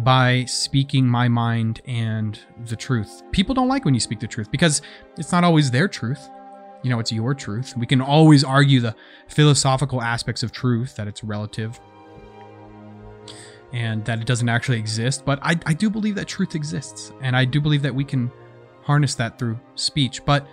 by 0.04 0.46
speaking 0.46 1.06
my 1.06 1.28
mind 1.28 1.82
and 1.86 2.40
the 2.66 2.76
truth. 2.76 3.24
People 3.32 3.56
don't 3.56 3.68
like 3.68 3.86
when 3.86 3.94
you 3.94 4.00
speak 4.00 4.20
the 4.20 4.28
truth 4.28 4.52
because 4.52 4.82
it's 5.18 5.32
not 5.32 5.44
always 5.44 5.72
their 5.72 5.88
truth. 5.88 6.30
You 6.84 6.90
know, 6.90 7.00
it's 7.00 7.12
your 7.12 7.34
truth. 7.34 7.76
We 7.76 7.86
can 7.86 8.02
always 8.02 8.44
argue 8.44 8.80
the 8.80 8.96
philosophical 9.28 10.02
aspects 10.02 10.44
of 10.44 10.52
truth, 10.52 10.96
that 10.96 11.08
it's 11.08 11.24
relative 11.24 11.80
and 13.74 14.04
that 14.06 14.20
it 14.20 14.26
doesn't 14.26 14.50
actually 14.50 14.80
exist. 14.80 15.26
But 15.26 15.40
I, 15.42 15.60
I 15.66 15.74
do 15.74 15.90
believe 15.90 16.16
that 16.16 16.28
truth 16.28 16.56
exists. 16.56 17.12
And 17.22 17.36
I 17.36 17.46
do 17.46 17.62
believe 17.62 17.82
that 17.84 17.94
we 17.94 18.04
can 18.04 18.32
harness 18.84 19.16
that 19.16 19.38
through 19.38 19.60
speech. 19.76 20.26
But 20.26 20.48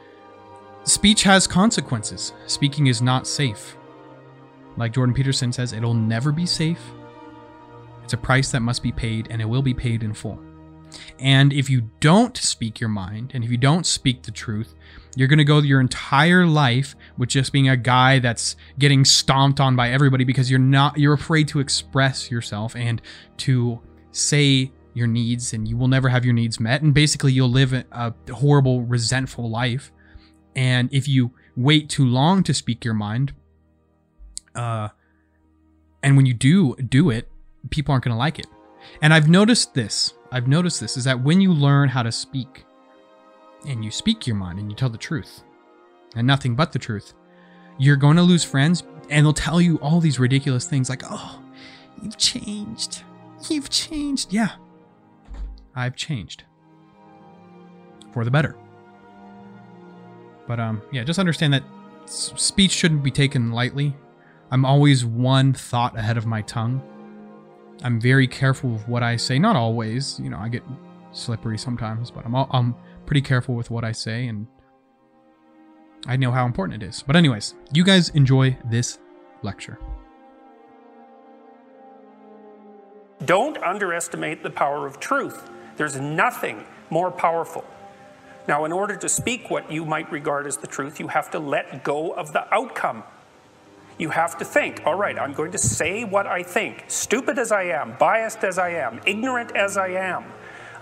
speech 0.84 1.22
has 1.22 1.46
consequences. 1.46 2.32
Speaking 2.46 2.88
is 2.88 3.00
not 3.00 3.26
safe. 3.26 3.76
Like 4.76 4.92
Jordan 4.92 5.14
Peterson 5.14 5.52
says, 5.52 5.72
it'll 5.72 5.94
never 5.94 6.32
be 6.32 6.44
safe. 6.44 6.80
It's 8.06 8.12
a 8.12 8.16
price 8.16 8.52
that 8.52 8.60
must 8.60 8.84
be 8.84 8.92
paid, 8.92 9.26
and 9.32 9.42
it 9.42 9.46
will 9.46 9.62
be 9.62 9.74
paid 9.74 10.04
in 10.04 10.14
full. 10.14 10.40
And 11.18 11.52
if 11.52 11.68
you 11.68 11.90
don't 11.98 12.36
speak 12.36 12.78
your 12.78 12.88
mind, 12.88 13.32
and 13.34 13.42
if 13.42 13.50
you 13.50 13.56
don't 13.56 13.84
speak 13.84 14.22
the 14.22 14.30
truth, 14.30 14.76
you're 15.16 15.26
going 15.26 15.38
to 15.38 15.44
go 15.44 15.58
your 15.58 15.80
entire 15.80 16.46
life 16.46 16.94
with 17.18 17.30
just 17.30 17.52
being 17.52 17.68
a 17.68 17.76
guy 17.76 18.20
that's 18.20 18.54
getting 18.78 19.04
stomped 19.04 19.58
on 19.58 19.74
by 19.74 19.90
everybody 19.90 20.22
because 20.22 20.48
you're 20.48 20.60
not 20.60 20.96
you're 20.96 21.14
afraid 21.14 21.48
to 21.48 21.58
express 21.58 22.30
yourself 22.30 22.76
and 22.76 23.02
to 23.38 23.80
say 24.12 24.70
your 24.94 25.08
needs 25.08 25.52
and 25.52 25.66
you 25.66 25.76
will 25.76 25.88
never 25.88 26.08
have 26.08 26.24
your 26.24 26.32
needs 26.32 26.60
met 26.60 26.82
and 26.82 26.94
basically 26.94 27.32
you'll 27.32 27.50
live 27.50 27.72
a 27.72 28.14
horrible 28.32 28.82
resentful 28.82 29.50
life 29.50 29.90
and 30.54 30.88
if 30.92 31.08
you 31.08 31.32
wait 31.56 31.90
too 31.90 32.06
long 32.06 32.42
to 32.42 32.54
speak 32.54 32.84
your 32.84 32.94
mind 32.94 33.34
uh 34.54 34.88
and 36.02 36.16
when 36.16 36.24
you 36.24 36.32
do 36.32 36.74
do 36.76 37.10
it 37.10 37.28
people 37.70 37.92
aren't 37.92 38.04
going 38.04 38.14
to 38.14 38.18
like 38.18 38.38
it 38.38 38.46
and 39.02 39.12
i've 39.12 39.28
noticed 39.28 39.74
this 39.74 40.14
i've 40.32 40.48
noticed 40.48 40.80
this 40.80 40.96
is 40.96 41.04
that 41.04 41.20
when 41.20 41.40
you 41.40 41.52
learn 41.52 41.88
how 41.88 42.02
to 42.02 42.12
speak 42.12 42.64
and 43.66 43.84
you 43.84 43.90
speak 43.90 44.26
your 44.26 44.36
mind 44.36 44.58
and 44.58 44.70
you 44.70 44.76
tell 44.76 44.90
the 44.90 44.98
truth 44.98 45.42
and 46.14 46.26
nothing 46.26 46.54
but 46.54 46.72
the 46.72 46.78
truth 46.78 47.14
you're 47.78 47.96
going 47.96 48.16
to 48.16 48.22
lose 48.22 48.44
friends 48.44 48.84
and 49.10 49.24
they'll 49.24 49.32
tell 49.32 49.60
you 49.60 49.76
all 49.78 50.00
these 50.00 50.18
ridiculous 50.18 50.66
things 50.66 50.88
like 50.88 51.02
oh 51.10 51.42
you've 52.02 52.16
changed 52.16 53.02
you've 53.48 53.70
changed 53.70 54.32
yeah 54.32 54.52
I've 55.76 55.94
changed 55.94 56.44
for 58.12 58.24
the 58.24 58.30
better. 58.30 58.56
But 60.48 60.58
um, 60.58 60.80
yeah, 60.90 61.04
just 61.04 61.18
understand 61.18 61.52
that 61.52 61.64
speech 62.06 62.70
shouldn't 62.70 63.02
be 63.02 63.10
taken 63.10 63.52
lightly. 63.52 63.94
I'm 64.50 64.64
always 64.64 65.04
one 65.04 65.52
thought 65.52 65.96
ahead 65.98 66.16
of 66.16 66.24
my 66.24 66.40
tongue. 66.42 66.82
I'm 67.82 68.00
very 68.00 68.26
careful 68.26 68.70
with 68.70 68.88
what 68.88 69.02
I 69.02 69.16
say. 69.16 69.38
Not 69.38 69.56
always, 69.56 70.18
you 70.18 70.30
know, 70.30 70.38
I 70.38 70.48
get 70.48 70.62
slippery 71.12 71.58
sometimes, 71.58 72.10
but 72.10 72.24
I'm 72.24 72.34
all, 72.34 72.48
I'm 72.50 72.74
pretty 73.04 73.20
careful 73.22 73.54
with 73.54 73.70
what 73.70 73.84
I 73.84 73.92
say, 73.92 74.26
and 74.26 74.46
I 76.06 76.16
know 76.16 76.30
how 76.30 76.46
important 76.46 76.82
it 76.82 76.86
is. 76.86 77.02
But 77.06 77.16
anyways, 77.16 77.54
you 77.72 77.84
guys 77.84 78.08
enjoy 78.10 78.56
this 78.64 78.98
lecture. 79.42 79.78
Don't 83.24 83.56
underestimate 83.58 84.42
the 84.42 84.50
power 84.50 84.86
of 84.86 85.00
truth. 85.00 85.48
There's 85.76 85.96
nothing 85.96 86.64
more 86.90 87.10
powerful. 87.10 87.64
Now, 88.46 88.64
in 88.64 88.72
order 88.72 88.94
to 88.96 89.08
speak 89.08 89.50
what 89.50 89.70
you 89.72 89.84
might 89.84 90.10
regard 90.12 90.46
as 90.46 90.56
the 90.56 90.66
truth, 90.66 91.00
you 91.00 91.08
have 91.08 91.30
to 91.32 91.38
let 91.38 91.82
go 91.82 92.12
of 92.12 92.32
the 92.32 92.52
outcome. 92.54 93.02
You 93.98 94.10
have 94.10 94.36
to 94.38 94.44
think, 94.44 94.82
all 94.84 94.94
right, 94.94 95.18
I'm 95.18 95.32
going 95.32 95.52
to 95.52 95.58
say 95.58 96.04
what 96.04 96.26
I 96.26 96.42
think, 96.42 96.84
stupid 96.88 97.38
as 97.38 97.50
I 97.50 97.64
am, 97.64 97.96
biased 97.98 98.44
as 98.44 98.58
I 98.58 98.70
am, 98.70 99.00
ignorant 99.06 99.56
as 99.56 99.76
I 99.76 99.88
am. 99.88 100.24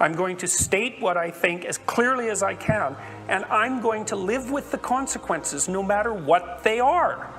I'm 0.00 0.14
going 0.14 0.36
to 0.38 0.48
state 0.48 1.00
what 1.00 1.16
I 1.16 1.30
think 1.30 1.64
as 1.64 1.78
clearly 1.78 2.28
as 2.28 2.42
I 2.42 2.54
can, 2.54 2.96
and 3.28 3.44
I'm 3.44 3.80
going 3.80 4.04
to 4.06 4.16
live 4.16 4.50
with 4.50 4.72
the 4.72 4.78
consequences 4.78 5.68
no 5.68 5.82
matter 5.82 6.12
what 6.12 6.64
they 6.64 6.80
are. 6.80 7.32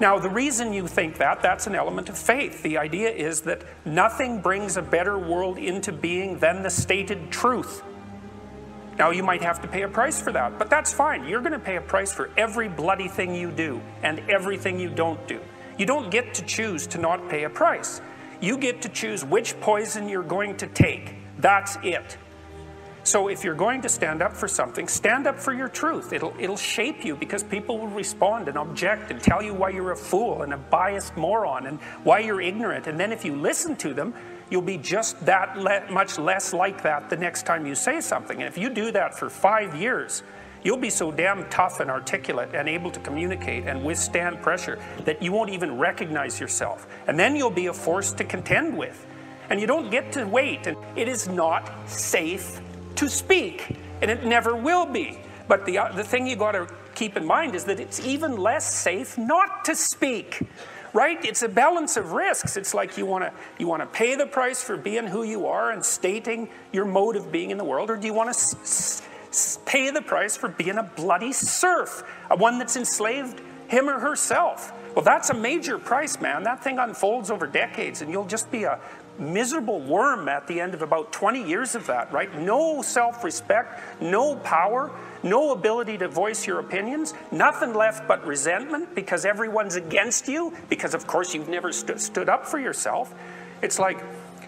Now, 0.00 0.18
the 0.18 0.28
reason 0.28 0.72
you 0.72 0.86
think 0.86 1.18
that, 1.18 1.40
that's 1.40 1.66
an 1.66 1.74
element 1.74 2.08
of 2.08 2.18
faith. 2.18 2.62
The 2.62 2.78
idea 2.78 3.10
is 3.10 3.42
that 3.42 3.62
nothing 3.84 4.40
brings 4.40 4.76
a 4.76 4.82
better 4.82 5.18
world 5.18 5.58
into 5.58 5.92
being 5.92 6.38
than 6.38 6.62
the 6.62 6.70
stated 6.70 7.30
truth. 7.30 7.82
Now, 8.98 9.10
you 9.10 9.22
might 9.22 9.42
have 9.42 9.60
to 9.62 9.68
pay 9.68 9.82
a 9.82 9.88
price 9.88 10.20
for 10.20 10.32
that, 10.32 10.58
but 10.58 10.70
that's 10.70 10.92
fine. 10.92 11.26
You're 11.26 11.40
going 11.40 11.52
to 11.52 11.58
pay 11.58 11.76
a 11.76 11.80
price 11.80 12.12
for 12.12 12.30
every 12.36 12.68
bloody 12.68 13.08
thing 13.08 13.34
you 13.34 13.50
do 13.50 13.80
and 14.02 14.20
everything 14.30 14.78
you 14.78 14.88
don't 14.88 15.26
do. 15.26 15.40
You 15.78 15.86
don't 15.86 16.10
get 16.10 16.34
to 16.34 16.42
choose 16.44 16.86
to 16.88 16.98
not 16.98 17.28
pay 17.28 17.44
a 17.44 17.50
price. 17.50 18.00
You 18.40 18.56
get 18.56 18.82
to 18.82 18.88
choose 18.88 19.24
which 19.24 19.58
poison 19.60 20.08
you're 20.08 20.22
going 20.22 20.56
to 20.58 20.66
take. 20.68 21.16
That's 21.38 21.76
it. 21.82 22.16
So 23.02 23.28
if 23.28 23.44
you're 23.44 23.54
going 23.54 23.82
to 23.82 23.88
stand 23.88 24.22
up 24.22 24.34
for 24.34 24.48
something, 24.48 24.88
stand 24.88 25.26
up 25.26 25.38
for 25.38 25.52
your 25.52 25.68
truth. 25.68 26.14
It'll, 26.14 26.34
it'll 26.38 26.56
shape 26.56 27.04
you 27.04 27.16
because 27.16 27.42
people 27.42 27.78
will 27.78 27.88
respond 27.88 28.48
and 28.48 28.56
object 28.56 29.10
and 29.10 29.20
tell 29.20 29.42
you 29.42 29.52
why 29.52 29.70
you're 29.70 29.92
a 29.92 29.96
fool 29.96 30.40
and 30.40 30.54
a 30.54 30.56
biased 30.56 31.14
moron 31.14 31.66
and 31.66 31.78
why 32.02 32.20
you're 32.20 32.40
ignorant. 32.40 32.86
And 32.86 32.98
then 32.98 33.12
if 33.12 33.22
you 33.24 33.36
listen 33.36 33.76
to 33.76 33.92
them, 33.92 34.14
you'll 34.54 34.62
be 34.62 34.78
just 34.78 35.18
that 35.26 35.58
le 35.58 35.82
much 35.90 36.16
less 36.16 36.52
like 36.52 36.80
that 36.80 37.10
the 37.10 37.16
next 37.16 37.44
time 37.44 37.66
you 37.66 37.74
say 37.74 38.00
something. 38.00 38.40
And 38.40 38.46
if 38.46 38.56
you 38.56 38.70
do 38.70 38.92
that 38.92 39.18
for 39.18 39.28
five 39.28 39.74
years, 39.74 40.22
you'll 40.62 40.76
be 40.76 40.90
so 40.90 41.10
damn 41.10 41.50
tough 41.50 41.80
and 41.80 41.90
articulate 41.90 42.54
and 42.54 42.68
able 42.68 42.92
to 42.92 43.00
communicate 43.00 43.64
and 43.64 43.84
withstand 43.84 44.40
pressure 44.42 44.78
that 45.06 45.20
you 45.20 45.32
won't 45.32 45.50
even 45.50 45.76
recognize 45.76 46.38
yourself. 46.38 46.86
And 47.08 47.18
then 47.18 47.34
you'll 47.34 47.50
be 47.50 47.66
a 47.66 47.72
force 47.72 48.12
to 48.12 48.22
contend 48.22 48.78
with. 48.78 49.04
And 49.50 49.60
you 49.60 49.66
don't 49.66 49.90
get 49.90 50.12
to 50.12 50.24
wait. 50.24 50.68
And 50.68 50.76
it 50.94 51.08
is 51.08 51.26
not 51.26 51.72
safe 51.90 52.60
to 52.94 53.10
speak, 53.10 53.76
and 54.02 54.08
it 54.08 54.24
never 54.24 54.54
will 54.54 54.86
be. 54.86 55.18
But 55.48 55.66
the, 55.66 55.78
uh, 55.78 55.92
the 55.92 56.04
thing 56.04 56.28
you 56.28 56.36
got 56.36 56.52
to 56.52 56.68
keep 56.94 57.16
in 57.16 57.24
mind 57.26 57.56
is 57.56 57.64
that 57.64 57.80
it's 57.80 58.06
even 58.06 58.36
less 58.36 58.72
safe 58.72 59.18
not 59.18 59.64
to 59.64 59.74
speak. 59.74 60.42
Right? 60.94 61.22
It's 61.24 61.42
a 61.42 61.48
balance 61.48 61.98
of 61.98 62.12
risks. 62.12 62.56
It's 62.56 62.72
like 62.72 62.96
you 62.96 63.04
want 63.04 63.24
to 63.24 63.32
you 63.58 63.66
want 63.66 63.82
to 63.82 63.86
pay 63.86 64.14
the 64.14 64.26
price 64.26 64.62
for 64.62 64.76
being 64.78 65.06
who 65.06 65.24
you 65.24 65.46
are 65.46 65.72
and 65.72 65.84
stating 65.84 66.48
your 66.72 66.86
mode 66.86 67.16
of 67.16 67.30
being 67.30 67.50
in 67.50 67.58
the 67.58 67.64
world, 67.64 67.90
or 67.90 67.96
do 67.96 68.06
you 68.06 68.14
want 68.14 68.32
to 68.32 69.02
pay 69.66 69.90
the 69.90 70.00
price 70.00 70.36
for 70.36 70.48
being 70.48 70.78
a 70.78 70.82
bloody 70.82 71.32
serf, 71.32 72.04
a 72.30 72.36
one 72.36 72.58
that's 72.58 72.76
enslaved 72.76 73.40
him 73.68 73.90
or 73.90 73.98
herself? 73.98 74.72
Well, 74.94 75.04
that's 75.04 75.30
a 75.30 75.34
major 75.34 75.78
price, 75.78 76.20
man. 76.20 76.44
That 76.44 76.62
thing 76.62 76.78
unfolds 76.78 77.30
over 77.30 77.46
decades, 77.46 78.00
and 78.00 78.10
you'll 78.12 78.26
just 78.26 78.50
be 78.52 78.62
a 78.62 78.78
miserable 79.18 79.80
worm 79.80 80.28
at 80.28 80.46
the 80.46 80.60
end 80.60 80.74
of 80.74 80.82
about 80.82 81.12
20 81.12 81.46
years 81.46 81.74
of 81.74 81.86
that, 81.86 82.12
right? 82.12 82.36
No 82.38 82.82
self 82.82 83.24
respect, 83.24 83.80
no 84.00 84.36
power, 84.36 84.92
no 85.24 85.52
ability 85.52 85.98
to 85.98 86.08
voice 86.08 86.46
your 86.46 86.60
opinions, 86.60 87.14
nothing 87.32 87.74
left 87.74 88.06
but 88.06 88.24
resentment 88.26 88.94
because 88.94 89.24
everyone's 89.24 89.74
against 89.74 90.28
you, 90.28 90.52
because 90.68 90.94
of 90.94 91.06
course 91.06 91.34
you've 91.34 91.48
never 91.48 91.72
st- 91.72 92.00
stood 92.00 92.28
up 92.28 92.46
for 92.46 92.58
yourself. 92.58 93.14
It's 93.62 93.78
like, 93.78 93.98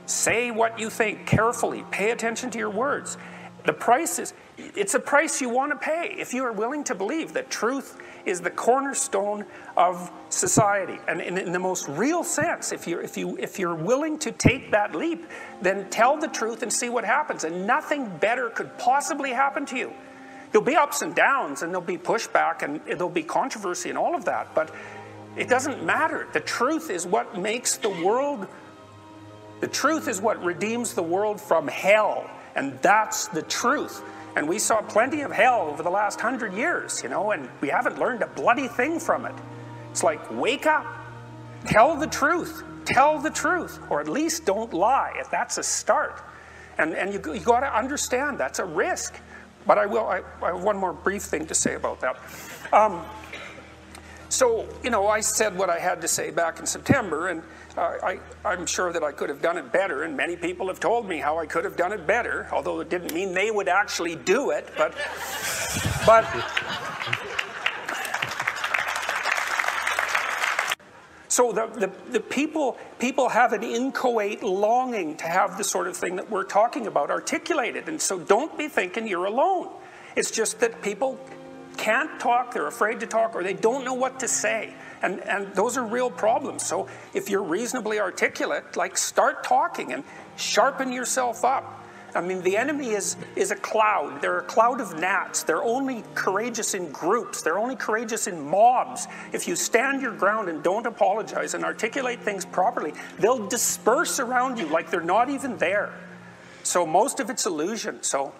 say 0.04 0.50
what 0.50 0.78
you 0.78 0.90
think 0.90 1.26
carefully, 1.26 1.85
pay 1.90 2.11
attention 2.11 2.50
to 2.50 2.59
your 2.59 2.71
words. 2.71 3.16
The 3.64 3.73
price 3.73 4.21
is, 4.21 4.33
it's 4.56 4.95
a 4.95 5.00
price 5.00 5.40
you 5.40 5.49
want 5.49 5.73
to 5.73 5.76
pay 5.76 6.14
if 6.18 6.33
you 6.33 6.45
are 6.45 6.52
willing 6.52 6.85
to 6.85 6.95
believe 6.95 7.33
that 7.33 7.50
truth 7.50 8.00
is 8.25 8.40
the 8.40 8.50
cornerstone 8.50 9.45
of 9.76 10.11
society. 10.28 10.99
And 11.09 11.21
in, 11.21 11.37
in, 11.37 11.50
the 11.50 11.59
most 11.59 11.88
real 11.88 12.23
sense, 12.23 12.71
if 12.71 12.87
you're, 12.87 13.00
if, 13.00 13.16
you, 13.16 13.37
if 13.38 13.59
you're 13.59 13.75
willing 13.75 14.18
to 14.21 14.30
take 14.30 14.71
that 14.71 14.95
leap, 14.95 15.26
then 15.62 15.90
tell 15.90 16.16
the 16.16 16.28
truth 16.28 16.62
and 16.62 16.73
see 16.73 16.88
what 16.88 17.04
happens. 17.04 17.42
And 17.42 17.66
nothing 17.66 18.09
better 18.18 18.50
could 18.50 18.76
possibly 18.78 19.33
happen 19.33 19.66
to 19.66 19.76
you. 19.76 19.92
There'll 20.57 20.65
be 20.65 20.75
ups 20.75 21.03
and 21.03 21.15
downs, 21.15 21.61
and 21.61 21.71
there'll 21.71 21.87
be 21.87 21.99
pushback, 21.99 22.63
and 22.63 22.81
there'll 22.87 23.11
be 23.11 23.23
controversy 23.23 23.91
and 23.91 23.99
all 23.99 24.15
of 24.15 24.25
that. 24.25 24.55
But 24.55 24.75
it 25.37 25.51
doesn't 25.51 25.85
matter. 25.85 26.29
The 26.33 26.41
truth 26.41 26.89
is 26.89 27.07
what 27.07 27.39
makes 27.39 27.77
the 27.77 27.91
world, 27.91 28.47
the 29.61 29.69
truth 29.69 30.09
is 30.09 30.19
what 30.19 30.43
redeems 30.43 30.95
the 30.95 31.03
world 31.03 31.43
from 31.43 31.69
hell. 31.69 32.31
And 32.55 32.79
that's 32.81 33.29
the 33.29 33.43
truth. 33.43 34.03
And 34.35 34.49
we 34.49 34.59
saw 34.59 34.81
plenty 34.81 35.21
of 35.21 35.31
hell 35.31 35.69
over 35.69 35.83
the 35.83 35.91
last 35.91 36.23
hundred 36.23 36.55
years, 36.55 37.03
you 37.03 37.11
know, 37.11 37.33
and 37.33 37.51
we 37.61 37.69
haven't 37.69 37.99
learned 37.99 38.23
a 38.23 38.27
bloody 38.27 38.69
thing 38.69 38.99
from 38.99 39.27
it. 39.27 39.35
It's 39.91 40.03
like, 40.03 40.23
wake 40.31 40.65
up, 40.65 40.87
tell 41.67 41.97
the 41.97 42.07
truth, 42.07 42.65
tell 42.87 43.19
the 43.19 43.29
truth, 43.29 43.79
or 43.91 44.01
at 44.01 44.09
least 44.09 44.47
don't 44.47 44.73
lie. 44.73 45.13
If 45.17 45.31
that's 45.31 45.59
a 45.59 45.63
start. 45.63 46.23
And, 46.79 46.95
and 46.95 47.13
you, 47.13 47.21
you 47.35 47.41
got 47.41 47.61
to 47.61 47.77
understand 47.77 48.39
that's 48.39 48.59
a 48.59 48.65
risk. 48.65 49.21
But 49.67 49.79
I 49.79 49.87
will, 49.87 50.07
I, 50.07 50.23
I, 50.43 50.53
have 50.53 50.63
one 50.63 50.77
more 50.77 50.93
brief 50.93 51.23
thing 51.23 51.47
to 51.47 51.55
say 51.55 51.75
about 51.75 52.01
that. 52.01 52.17
Um, 52.73 53.05
so, 54.29 54.69
you 54.83 54.91
know, 54.91 55.07
I 55.09 55.21
said 55.21 55.57
what 55.57 55.71
I 55.71 55.79
had 55.79 56.01
to 56.03 56.09
say 56.09 56.31
back 56.31 56.59
in 56.59 56.67
September, 56.67 57.29
and 57.29 57.43
uh, 57.77 58.19
I, 58.45 58.53
am 58.53 58.67
sure 58.67 58.93
that 58.93 59.03
I 59.03 59.13
could 59.13 59.29
have 59.29 59.41
done 59.41 59.57
it 59.57 59.73
better, 59.73 60.03
and 60.03 60.17
many 60.17 60.37
people 60.37 60.69
have 60.69 60.81
told 60.81 61.09
me 61.09 61.19
how 61.19 61.39
I 61.39 61.47
could 61.47 61.65
have 61.65 61.77
done 61.77 61.93
it 61.93 62.07
better, 62.07 62.49
although 62.53 62.81
it 62.81 62.91
didn't 62.91 63.13
mean 63.13 63.35
they 63.35 63.51
would 63.51 63.69
actually 63.69 64.17
do 64.17 64.51
it, 64.51 64.69
but, 64.77 64.95
but, 66.05 66.25
So 71.37 71.52
the, 71.52 71.66
the, 71.66 72.12
the, 72.12 72.21
people, 72.21 72.78
people 72.99 73.28
have 73.28 73.52
an 73.52 73.62
inchoate 73.62 74.43
longing 74.43 75.19
to 75.19 75.26
have 75.26 75.59
the 75.59 75.64
sort 75.64 75.87
of 75.87 75.95
thing 75.95 76.16
that 76.16 76.31
we're 76.31 76.45
talking 76.45 76.87
about 76.87 77.11
articulated. 77.11 77.90
And 77.90 78.00
so 78.00 78.19
don't 78.19 78.57
be 78.57 78.69
thinking 78.69 79.07
you're 79.07 79.26
alone. 79.26 79.69
It's 80.16 80.31
just 80.31 80.61
that 80.61 80.81
people 80.81 81.21
can't 81.76 82.19
talk, 82.19 82.55
they're 82.55 82.66
afraid 82.66 83.00
to 83.00 83.07
talk, 83.07 83.35
or 83.35 83.43
they 83.43 83.52
don't 83.52 83.85
know 83.85 83.93
what 83.93 84.21
to 84.21 84.28
say. 84.28 84.73
And, 85.02 85.21
and 85.25 85.55
those 85.55 85.76
are 85.76 85.85
real 85.85 86.11
problems. 86.11 86.64
So 86.64 86.88
if 87.12 87.28
you're 87.28 87.43
reasonably 87.43 88.00
articulate, 88.00 88.75
like 88.75 88.97
start 88.97 89.45
talking 89.45 89.93
and 89.93 90.05
sharpen 90.37 90.90
yourself 90.90 91.45
up. 91.45 91.86
I 92.15 92.21
mean, 92.21 92.43
the 92.43 92.57
enemy 92.57 92.91
is, 92.91 93.17
is 93.35 93.51
a 93.51 93.57
cloud. 93.57 94.23
They're 94.23 94.39
a 94.39 94.45
cloud 94.45 94.81
of 94.81 94.99
gnats. 94.99 95.43
They're 95.43 95.63
only 95.63 96.03
courageous 96.15 96.75
in 96.75 96.91
groups. 96.91 97.43
They're 97.43 97.59
only 97.59 97.77
courageous 97.77 98.27
in 98.27 98.49
mobs. 98.49 99.07
If 99.33 99.47
you 99.47 99.57
stand 99.57 100.01
your 100.01 100.13
ground 100.13 100.49
and 100.49 100.63
don't 100.63 100.87
apologize 100.87 101.55
and 101.55 101.65
articulate 101.65 102.23
things 102.23 102.45
properly, 102.45 102.95
they'll 103.19 103.47
disperse 103.47 104.21
around 104.21 104.59
you 104.59 104.67
like 104.67 104.91
they're 104.91 105.01
not 105.01 105.29
even 105.29 105.59
there. 105.59 105.93
So 106.63 106.87
most 106.87 107.21
of 107.21 107.31
it's 107.31 107.47
illusion. 107.47 108.03
So 108.03 108.33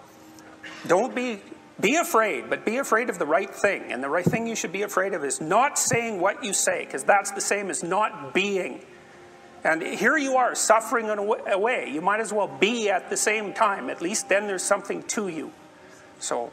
don't 0.87 1.13
be 1.13 1.41
be 1.79 1.95
afraid, 1.95 2.49
but 2.49 2.65
be 2.65 2.77
afraid 2.77 3.09
of 3.09 3.19
the 3.19 3.25
right 3.25 3.53
thing. 3.53 3.91
And 3.91 4.03
the 4.03 4.09
right 4.09 4.25
thing 4.25 4.47
you 4.47 4.55
should 4.55 4.71
be 4.71 4.81
afraid 4.81 5.13
of 5.13 5.23
is 5.23 5.39
not 5.39 5.77
saying 5.77 6.19
what 6.19 6.43
you 6.43 6.53
say, 6.53 6.85
because 6.85 7.03
that's 7.03 7.31
the 7.31 7.41
same 7.41 7.69
as 7.69 7.83
not 7.83 8.33
being. 8.33 8.81
And 9.63 9.81
here 9.81 10.17
you 10.17 10.37
are, 10.37 10.55
suffering 10.55 11.09
away. 11.09 11.89
You 11.91 12.01
might 12.01 12.19
as 12.19 12.31
well 12.31 12.47
be 12.47 12.89
at 12.89 13.09
the 13.09 13.17
same 13.17 13.53
time. 13.53 13.89
At 13.89 14.01
least 14.01 14.29
then 14.29 14.47
there's 14.47 14.63
something 14.63 15.03
to 15.03 15.27
you. 15.27 15.51
So. 16.19 16.51